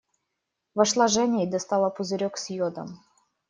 Вошла 0.73 1.07
Женя 1.07 1.43
и 1.45 1.47
достала 1.47 1.91
пузырек 1.91 2.35
с 2.39 2.49
йодом. 2.49 3.03